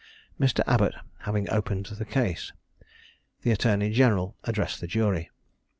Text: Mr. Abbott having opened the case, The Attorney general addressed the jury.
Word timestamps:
Mr. 0.39 0.61
Abbott 0.65 0.95
having 1.29 1.47
opened 1.51 1.85
the 1.85 2.05
case, 2.05 2.53
The 3.43 3.51
Attorney 3.51 3.91
general 3.91 4.35
addressed 4.45 4.81
the 4.81 4.87
jury. 4.87 5.29